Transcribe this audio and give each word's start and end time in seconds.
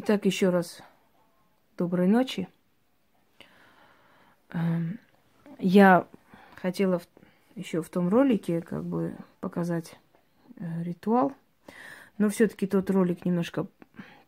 Итак, 0.00 0.26
еще 0.26 0.50
раз 0.50 0.80
доброй 1.76 2.06
ночи. 2.06 2.48
Эм, 4.50 5.00
я 5.58 6.06
хотела 6.54 7.02
еще 7.56 7.82
в 7.82 7.88
том 7.88 8.08
ролике 8.08 8.60
как 8.60 8.84
бы 8.84 9.16
показать 9.40 9.98
э, 10.54 10.84
ритуал, 10.84 11.32
но 12.16 12.28
все-таки 12.28 12.68
тот 12.68 12.88
ролик 12.90 13.24
немножко 13.24 13.66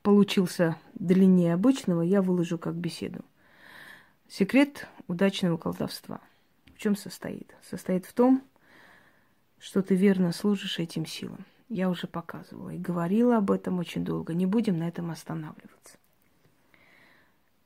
получился 0.03 0.77
длиннее 0.95 1.55
обычного, 1.55 2.03
я 2.03 2.21
выложу 2.21 2.59
как 2.59 2.75
беседу. 2.75 3.25
Секрет 4.27 4.89
удачного 5.07 5.57
колдовства. 5.57 6.21
В 6.75 6.79
чем 6.79 6.97
состоит? 6.97 7.55
Состоит 7.63 8.07
в 8.07 8.13
том, 8.13 8.43
что 9.61 9.83
ты 9.83 9.95
верно 9.95 10.33
служишь 10.33 10.81
этим 10.81 11.07
силам. 11.07 11.45
Я 11.71 11.89
уже 11.89 12.09
показывала 12.09 12.71
и 12.71 12.79
говорила 12.79 13.37
об 13.37 13.53
этом 13.53 13.79
очень 13.79 14.05
долго. 14.05 14.35
Не 14.35 14.45
будем 14.45 14.77
на 14.79 14.89
этом 14.89 15.13
останавливаться. 15.13 15.99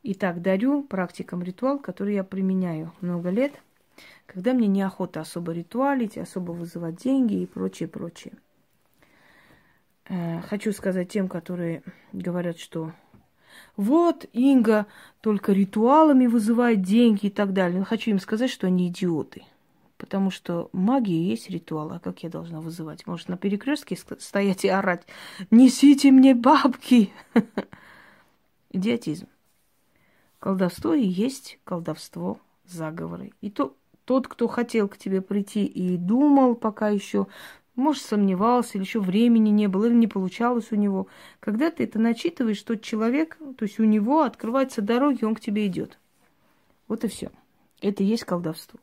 Итак, 0.03 0.43
дарю 0.43 0.83
практикам 0.83 1.43
ритуал, 1.43 1.79
который 1.79 2.15
я 2.15 2.23
применяю 2.23 2.93
много 3.01 3.31
лет, 3.31 3.55
когда 4.27 4.53
мне 4.53 4.69
неохота 4.69 5.23
особо 5.23 5.53
ритуалить, 5.53 6.19
особо 6.19 6.53
вызывать 6.53 6.97
деньги 6.97 7.41
и 7.41 7.47
прочее, 7.47 7.89
прочее. 7.89 8.35
Э, 10.11 10.43
хочу 10.43 10.73
сказать 10.73 11.09
тем, 11.09 11.27
которые 11.27 11.83
говорят, 12.13 12.59
что 12.59 12.93
вот 13.75 14.27
Инга 14.35 14.85
только 15.23 15.53
ритуалами 15.53 16.27
вызывает 16.27 16.83
деньги 16.83 17.27
и 17.27 17.31
так 17.31 17.55
далее. 17.55 17.79
Но 17.79 17.87
хочу 17.87 18.11
им 18.11 18.19
сказать, 18.19 18.51
что 18.51 18.67
они 18.67 18.89
идиоты– 18.89 19.45
Потому 20.05 20.31
что 20.31 20.69
магия 20.75 21.31
есть 21.31 21.49
ритуал. 21.49 21.93
А 21.93 21.99
как 21.99 22.25
я 22.25 22.29
должна 22.29 22.61
вызывать? 22.61 23.07
Может, 23.07 23.31
на 23.31 23.39
перекрестке 23.39 23.97
стоять 24.19 24.67
и 24.67 24.69
орать 24.69 25.07
«Несите 25.51 26.11
мне 26.11 26.35
бабки!» 26.35 27.11
Идиотизм. 28.71 29.29
Колдовство 30.41 30.93
и 30.93 31.07
есть 31.07 31.59
колдовство, 31.65 32.39
заговоры. 32.67 33.33
И 33.41 33.49
то, 33.49 33.75
тот, 34.05 34.29
кто 34.29 34.47
хотел 34.47 34.89
к 34.89 34.99
тебе 34.99 35.23
прийти 35.23 35.65
и 35.65 35.97
думал 35.97 36.55
пока 36.55 36.91
еще, 36.91 37.27
может, 37.75 38.03
сомневался, 38.03 38.77
или 38.77 38.85
еще 38.85 39.01
времени 39.01 39.49
не 39.49 39.69
было, 39.69 39.87
или 39.87 39.95
не 39.95 40.07
получалось 40.07 40.71
у 40.71 40.77
него. 40.77 41.07
Когда 41.41 41.71
ты 41.71 41.85
это 41.85 41.99
начитываешь, 41.99 42.63
тот 42.63 42.83
человек, 42.83 43.39
то 43.57 43.65
есть 43.65 43.81
у 43.81 43.85
него 43.85 44.21
открываются 44.21 44.83
дороги, 44.83 45.25
он 45.25 45.35
к 45.35 45.41
тебе 45.41 45.67
идет. 45.67 45.99
Вот 46.89 47.05
и 47.05 47.09
все. 47.09 47.31
Это 47.81 48.03
и 48.03 48.07
есть 48.07 48.25
колдовство 48.25 48.79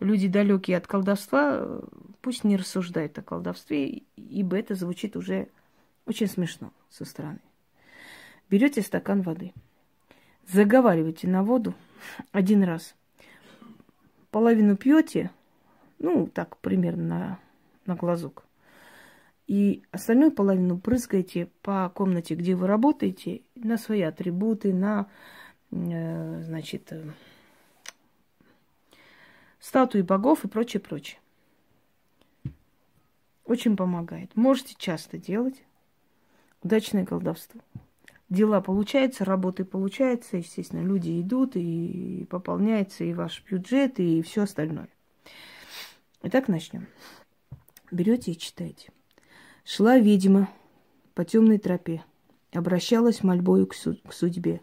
люди 0.00 0.28
далекие 0.28 0.76
от 0.76 0.86
колдовства, 0.86 1.80
пусть 2.20 2.44
не 2.44 2.56
рассуждают 2.56 3.16
о 3.18 3.22
колдовстве, 3.22 4.02
ибо 4.16 4.58
это 4.58 4.74
звучит 4.74 5.16
уже 5.16 5.48
очень 6.06 6.26
смешно 6.26 6.72
со 6.88 7.04
стороны. 7.04 7.40
Берете 8.48 8.82
стакан 8.82 9.22
воды, 9.22 9.52
заговариваете 10.48 11.28
на 11.28 11.44
воду 11.44 11.74
один 12.32 12.64
раз, 12.64 12.96
половину 14.30 14.76
пьете, 14.76 15.30
ну, 15.98 16.26
так, 16.26 16.56
примерно 16.56 17.04
на, 17.04 17.38
на 17.86 17.94
глазок, 17.94 18.44
и 19.46 19.82
остальную 19.90 20.32
половину 20.32 20.78
прыскаете 20.78 21.48
по 21.62 21.88
комнате, 21.90 22.34
где 22.34 22.54
вы 22.54 22.66
работаете, 22.66 23.42
на 23.54 23.78
свои 23.78 24.00
атрибуты, 24.02 24.72
на, 24.72 25.08
э, 25.72 26.42
значит, 26.42 26.92
статуи 29.60 30.02
богов 30.02 30.44
и 30.44 30.48
прочее, 30.48 30.80
прочее. 30.80 31.20
Очень 33.44 33.76
помогает. 33.76 34.34
Можете 34.36 34.74
часто 34.78 35.18
делать. 35.18 35.62
Удачное 36.62 37.06
колдовство. 37.06 37.60
Дела 38.28 38.60
получаются, 38.60 39.24
работы 39.24 39.64
получаются, 39.64 40.36
естественно, 40.36 40.82
люди 40.82 41.20
идут, 41.20 41.56
и 41.56 42.26
пополняется 42.30 43.02
и 43.02 43.12
ваш 43.12 43.42
бюджет, 43.50 43.98
и 43.98 44.22
все 44.22 44.42
остальное. 44.42 44.88
Итак, 46.22 46.46
начнем. 46.46 46.86
Берете 47.90 48.30
и 48.30 48.38
читаете. 48.38 48.92
Шла 49.64 49.98
ведьма 49.98 50.48
по 51.14 51.24
темной 51.24 51.58
тропе, 51.58 52.04
обращалась 52.52 53.24
мольбою 53.24 53.66
к, 53.66 53.74
суд- 53.74 54.02
к 54.06 54.12
судьбе. 54.12 54.60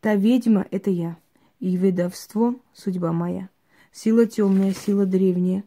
Та 0.00 0.16
ведьма— 0.16 0.66
это 0.72 0.90
я, 0.90 1.18
и 1.60 1.76
ведовство— 1.76 2.56
судьба 2.72 3.12
моя. 3.12 3.48
Сила 4.00 4.26
темная, 4.26 4.74
сила 4.74 5.06
древняя, 5.06 5.64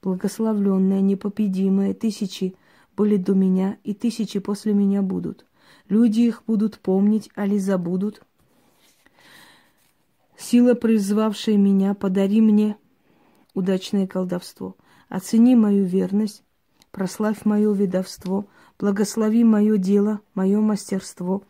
благословленная, 0.00 1.00
непобедимая, 1.00 1.92
тысячи 1.92 2.54
были 2.96 3.16
до 3.16 3.34
меня, 3.34 3.78
и 3.82 3.94
тысячи 3.94 4.38
после 4.38 4.72
меня 4.72 5.02
будут. 5.02 5.44
Люди 5.88 6.20
их 6.20 6.44
будут 6.46 6.78
помнить, 6.78 7.30
али 7.34 7.58
забудут. 7.58 8.22
Сила, 10.36 10.74
призвавшая 10.74 11.56
меня, 11.56 11.94
подари 11.94 12.40
мне 12.40 12.76
удачное 13.54 14.06
колдовство. 14.06 14.76
Оцени 15.08 15.56
мою 15.56 15.84
верность, 15.84 16.44
прославь 16.92 17.44
мое 17.44 17.72
ведовство, 17.74 18.46
благослови 18.78 19.42
мое 19.42 19.78
дело, 19.78 20.20
мое 20.34 20.60
мастерство. 20.60 21.42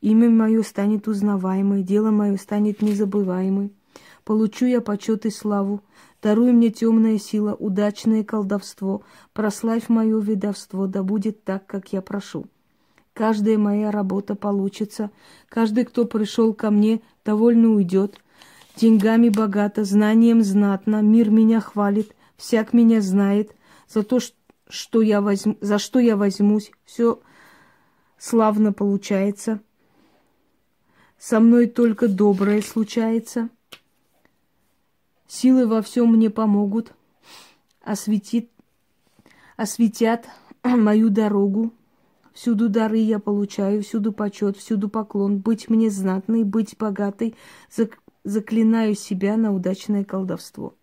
Имя 0.00 0.30
мое 0.30 0.62
станет 0.62 1.08
узнаваемым, 1.08 1.84
дело 1.84 2.10
мое 2.10 2.38
станет 2.38 2.80
незабываемым. 2.80 3.72
Получу 4.28 4.66
я 4.66 4.82
почет 4.82 5.24
и 5.24 5.30
славу. 5.30 5.80
Даруй 6.20 6.52
мне 6.52 6.68
темная 6.68 7.16
сила, 7.16 7.54
удачное 7.54 8.22
колдовство. 8.22 9.00
Прославь 9.32 9.88
мое 9.88 10.20
ведовство, 10.20 10.86
да 10.86 11.02
будет 11.02 11.44
так, 11.44 11.66
как 11.66 11.94
я 11.94 12.02
прошу. 12.02 12.44
Каждая 13.14 13.56
моя 13.56 13.90
работа 13.90 14.34
получится. 14.34 15.10
Каждый, 15.48 15.86
кто 15.86 16.04
пришел 16.04 16.52
ко 16.52 16.70
мне, 16.70 17.00
довольно 17.24 17.70
уйдет. 17.70 18.20
Деньгами 18.76 19.30
богато, 19.30 19.84
знанием 19.84 20.42
знатно, 20.42 21.00
мир 21.00 21.30
меня 21.30 21.62
хвалит, 21.62 22.14
всяк 22.36 22.74
меня 22.74 23.00
знает. 23.00 23.56
За 23.88 24.02
то, 24.02 24.18
что 24.68 25.00
я 25.00 25.22
возьму, 25.22 25.56
за 25.62 25.78
что 25.78 26.00
я 26.00 26.18
возьмусь, 26.18 26.70
все 26.84 27.22
славно 28.18 28.74
получается. 28.74 29.62
Со 31.18 31.40
мной 31.40 31.66
только 31.66 32.08
доброе 32.08 32.60
случается. 32.60 33.48
Силы 35.28 35.66
во 35.66 35.82
всем 35.82 36.14
мне 36.14 36.30
помогут, 36.30 36.94
осветит, 37.82 38.50
осветят 39.58 40.26
мою 40.64 41.10
дорогу. 41.10 41.72
Всюду 42.32 42.70
дары 42.70 42.98
я 42.98 43.18
получаю, 43.18 43.82
всюду 43.82 44.12
почет, 44.12 44.56
всюду 44.56 44.88
поклон. 44.88 45.38
Быть 45.38 45.68
мне 45.68 45.90
знатной, 45.90 46.44
быть 46.44 46.76
богатой, 46.78 47.34
заклинаю 48.24 48.94
себя 48.94 49.36
на 49.36 49.52
удачное 49.52 50.02
колдовство. 50.02 50.74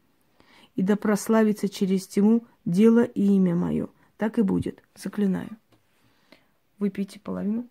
И 0.75 0.83
да 0.83 0.95
прославится 0.95 1.67
через 1.67 2.05
тьму 2.05 2.45
дело 2.65 3.03
и 3.03 3.23
имя 3.23 3.55
мое. 3.55 3.87
Так 4.17 4.37
и 4.37 4.43
будет, 4.43 4.83
заклинаю. 4.95 5.57
Выпейте 6.77 7.19
половину. 7.19 7.67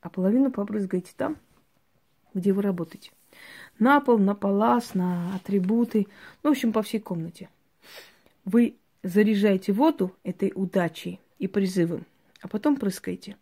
А 0.00 0.08
половину 0.08 0.50
побрызгайте 0.50 1.12
там, 1.16 1.36
где 2.34 2.52
вы 2.52 2.62
работаете. 2.62 3.10
На 3.78 4.00
пол, 4.00 4.18
на 4.18 4.34
палас, 4.34 4.94
на 4.94 5.34
атрибуты, 5.34 6.06
ну, 6.42 6.50
в 6.50 6.52
общем, 6.52 6.72
по 6.72 6.82
всей 6.82 7.00
комнате. 7.00 7.48
Вы 8.44 8.76
заряжаете 9.02 9.72
воду 9.72 10.14
этой 10.22 10.52
удачей 10.54 11.20
и 11.38 11.46
призывом, 11.46 12.04
а 12.40 12.48
потом 12.48 12.76
прыскаете. 12.76 13.36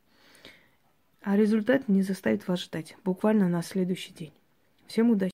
А 1.23 1.37
результат 1.37 1.89
не 1.89 2.03
заставит 2.03 2.47
вас 2.47 2.63
ждать, 2.63 2.97
буквально 3.05 3.49
на 3.49 3.63
следующий 3.63 4.13
день. 4.13 4.33
Всем 4.87 5.11
удачи! 5.11 5.27